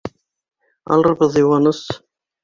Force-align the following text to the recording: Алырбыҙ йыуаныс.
Алырбыҙ 0.95 1.37
йыуаныс. 1.41 1.83